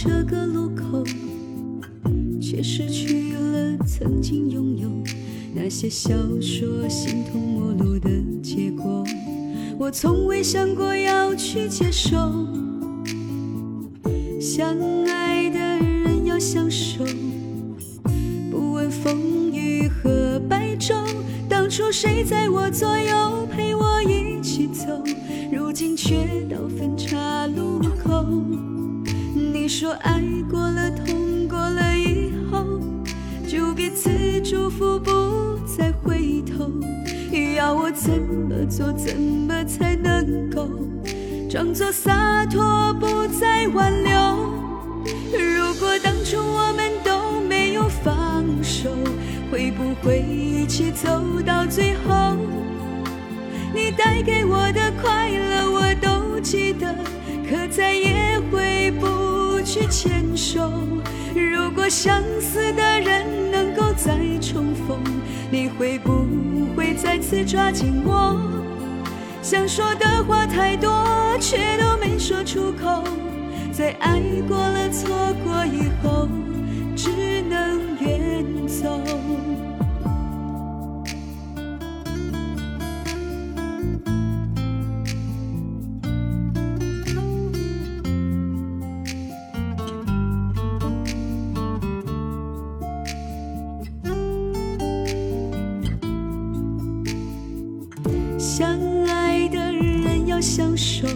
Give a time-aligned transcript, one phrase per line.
[0.00, 1.02] 这个路口，
[2.40, 4.88] 却失去了曾经拥有
[5.52, 8.08] 那些小说形同陌路的
[8.40, 9.04] 结果。
[9.76, 12.16] 我从未想过要去接受，
[14.40, 17.04] 相爱的人要相守，
[18.52, 20.94] 不问风雨和白昼。
[21.48, 25.02] 当初谁在我左右陪我一起走，
[25.52, 28.24] 如今却到分岔路口。
[29.68, 30.18] 说爱
[30.50, 32.64] 过了，痛过了以后，
[33.46, 34.08] 就彼此
[34.40, 35.10] 祝福，不
[35.66, 36.70] 再回头。
[37.54, 40.70] 要我怎么做，怎么才能够
[41.50, 44.12] 装作洒脱，不再挽留？
[45.38, 48.88] 如果当初我们都没有放手，
[49.52, 51.08] 会不会一起走
[51.44, 52.36] 到最后？
[53.74, 56.94] 你带给我的快乐我都记得，
[57.46, 59.06] 可再也回不
[59.68, 60.72] 去牵手。
[61.34, 64.98] 如果相思的人能够再重逢，
[65.50, 66.24] 你会不
[66.74, 68.40] 会再次抓紧我？
[69.42, 70.90] 想说的话太多，
[71.38, 73.04] 却都没说出口。
[73.70, 75.10] 在爱过了、错
[75.44, 76.26] 过以后，
[76.96, 77.10] 只
[77.42, 78.98] 能远走。
[98.58, 101.06] 相爱的人要相守，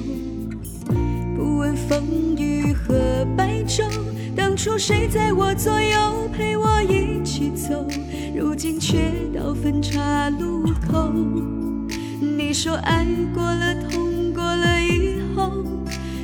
[1.34, 3.82] 不问风雨和白昼。
[4.36, 7.84] 当初谁在我左右陪我一起走，
[8.32, 11.12] 如今却到分岔路口。
[12.20, 13.04] 你说爱
[13.34, 15.64] 过了，痛过了以后，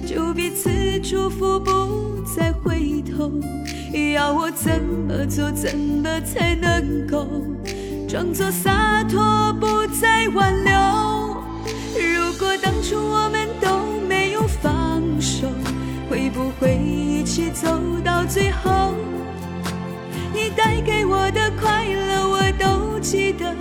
[0.07, 0.71] 就彼此
[1.03, 3.29] 祝福，不再回头。
[4.15, 7.27] 要我怎么做，怎么才能够？
[8.09, 9.78] 装作洒脱，不
[12.89, 15.47] 初我们都没有放手，
[16.09, 17.69] 会不会一起走
[18.03, 18.95] 到最后？
[20.33, 23.55] 你带给我的快乐我都记得，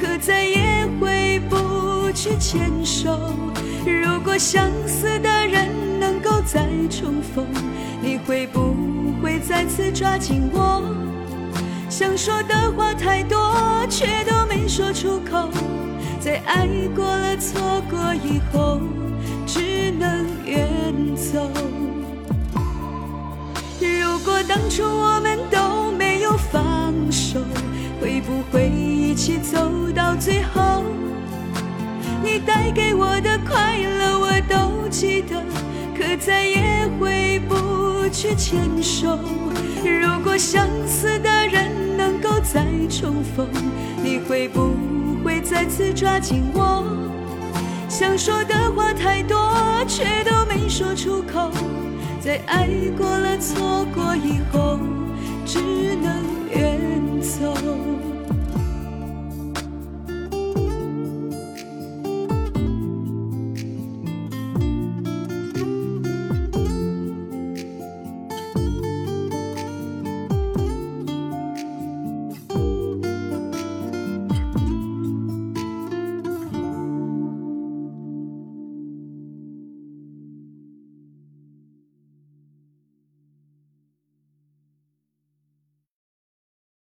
[0.00, 3.18] 可再也回不去牵手。
[3.84, 5.68] 如果相思的人
[5.98, 7.44] 能够再重逢，
[8.00, 8.76] 你会不
[9.20, 10.84] 会再次抓紧我？
[11.88, 15.48] 想说的话太多，却都没说出口。
[16.28, 18.82] 在爱过了、错过以后，
[19.46, 20.60] 只能远
[21.16, 21.50] 走。
[23.80, 27.40] 如果当初我们都没有放手，
[27.98, 30.84] 会不会一起走到最后？
[32.22, 35.42] 你带给我的快乐我都记得，
[35.96, 39.18] 可再也回不去牵手。
[39.82, 43.48] 如果相似的人能够再重逢，
[44.04, 44.74] 你会不
[45.50, 46.84] 再次抓紧我？
[47.88, 49.50] 想说的话太多，
[49.86, 51.50] 却都没说出口。
[52.20, 54.78] 在爱过了、错过以后，
[55.46, 55.58] 只
[56.02, 56.27] 能。